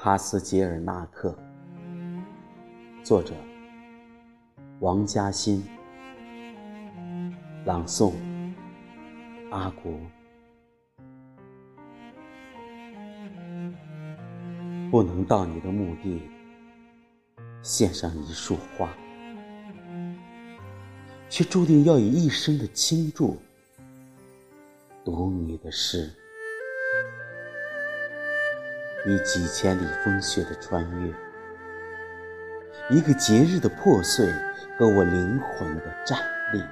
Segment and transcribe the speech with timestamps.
[0.00, 1.36] 帕斯捷尔纳克，
[3.02, 3.34] 作者
[4.78, 5.60] 王嘉欣，
[7.64, 8.12] 朗诵
[9.50, 9.92] 阿国。
[14.88, 16.22] 不能到你的墓地
[17.60, 18.88] 献上一束花，
[21.28, 23.36] 却注定要以一生的倾注
[25.04, 26.14] 读你的诗。
[29.06, 31.12] 你几千里风雪的穿越，
[32.90, 34.28] 一个节日的破碎
[34.76, 36.18] 和我灵魂的站
[36.52, 36.62] 立，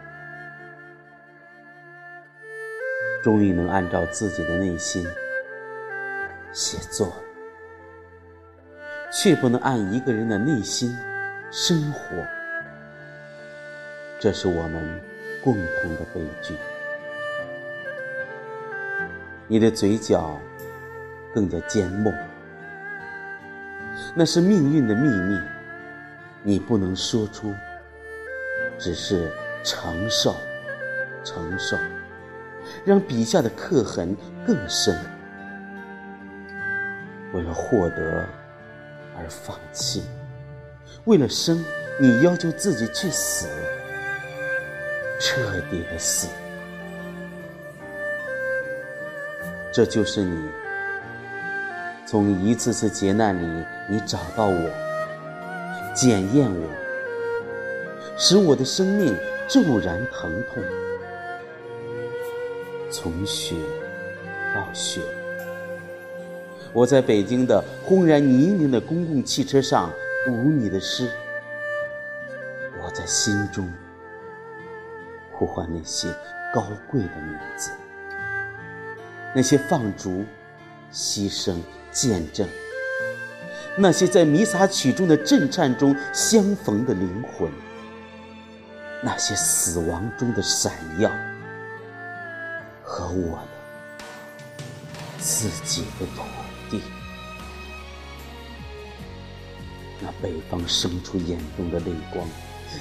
[3.23, 5.07] 终于能按照自己的内心
[6.53, 7.13] 写作，
[9.13, 10.95] 却不能按一个人的内心
[11.53, 12.01] 生活。
[14.19, 15.01] 这是我们
[15.45, 16.57] 共同的悲剧。
[19.47, 20.39] 你的嘴角。
[21.37, 22.11] 更加缄默，
[24.15, 25.39] 那是命运的秘密，
[26.43, 27.53] 你不能说出，
[28.79, 29.31] 只是
[29.63, 30.35] 承受，
[31.23, 31.77] 承受，
[32.87, 34.99] 让笔下的刻痕更深。
[37.35, 38.25] 为了获得
[39.19, 40.05] 而放弃，
[41.05, 41.63] 为了生，
[42.01, 43.47] 你要求自己去死，
[45.21, 46.29] 彻底的死，
[49.71, 50.49] 这就是你。
[52.07, 54.71] 从一次次劫难里，你找到我，
[55.93, 56.69] 检验我，
[58.17, 59.13] 使我的生命
[59.49, 60.63] 骤然疼痛。
[62.93, 63.57] 从雪
[64.55, 65.01] 到雪，
[66.73, 69.91] 我在北京的轰然泥泞的公共汽车上
[70.25, 71.11] 读你的诗，
[72.85, 73.69] 我在心中
[75.33, 76.07] 呼唤那些
[76.55, 77.73] 高贵的名字，
[79.35, 80.25] 那些放逐、
[80.93, 81.57] 牺牲。
[81.97, 82.47] 见证
[83.75, 87.51] 那些在弥撒曲中的震颤中相逢的灵魂，
[89.03, 91.11] 那些死亡中的闪耀，
[92.83, 94.65] 和我的
[95.19, 96.23] 自己的土
[96.71, 96.83] 地。
[100.01, 102.27] 那北方生出眼中的泪光，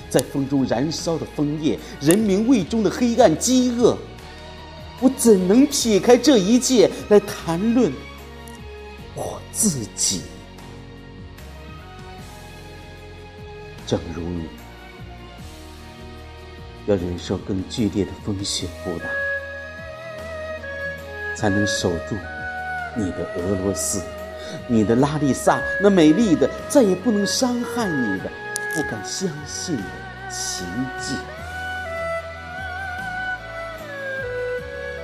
[0.10, 3.98] 在风中燃烧的枫叶，人民胃中的黑暗饥饿，
[5.02, 7.92] 我怎能撇开这一切来谈论？
[9.16, 10.24] 我自己，
[13.88, 14.50] 正如你，
[16.86, 19.06] 要忍受更剧烈的风雪扑打，
[21.34, 22.16] 才能守住
[22.94, 24.04] 你的俄罗斯，
[24.68, 28.30] 你的拉丽萨，那美丽的、再也不能伤害你的、
[28.76, 29.84] 不敢相信的
[30.30, 30.66] 奇
[31.00, 31.16] 迹，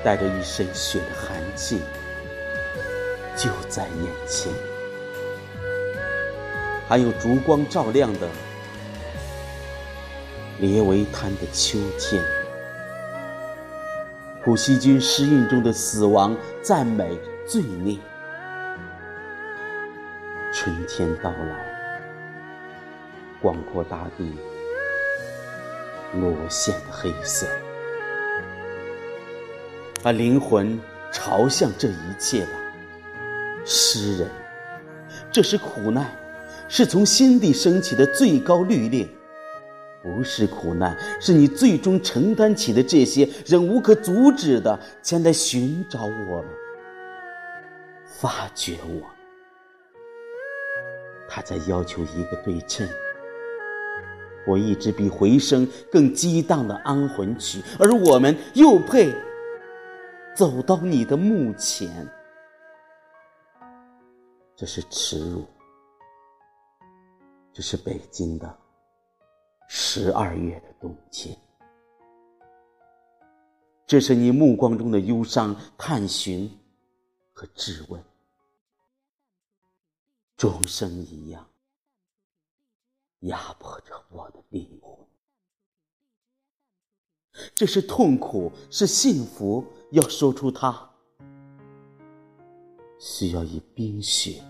[0.03, 1.79] 带着一身雪的寒气。
[3.35, 4.51] 就在眼前，
[6.87, 8.27] 还有烛光照亮的
[10.59, 12.21] 列维滩的秋天，
[14.43, 17.97] 普希金诗韵中的死亡、赞美、罪孽。
[20.53, 22.01] 春天到来，
[23.41, 24.37] 广阔大地
[26.13, 27.47] 落线的黑色，
[30.03, 30.79] 把灵魂
[31.11, 32.51] 朝向这一切吧。
[33.66, 34.29] 诗人，
[35.31, 36.09] 这是苦难，
[36.67, 39.05] 是从心底升起的最高律令；
[40.01, 46.45] 不是苦难，是你最终承担起的这些仍无可阻止的前来寻找我们，
[48.05, 49.07] 发掘我。
[51.29, 52.88] 他在要求一个对称。
[54.47, 59.13] 我一直比回声更激荡的安魂曲，而我们又配
[60.35, 62.07] 走到你的墓前。
[64.61, 65.44] 这是耻辱，
[67.51, 68.59] 这是北京的
[69.67, 71.35] 十二月的冬天，
[73.88, 76.47] 这是你目光中的忧伤、探寻
[77.34, 78.03] 和质问，
[80.37, 81.43] 钟声一样
[83.22, 84.96] 压迫着我的灵魂。
[87.55, 90.87] 这是痛苦，是幸福，要说出它。
[92.99, 94.43] 需要以冰雪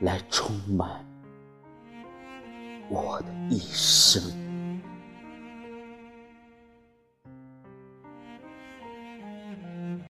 [0.00, 1.04] 来充满
[2.88, 4.45] 我的一生。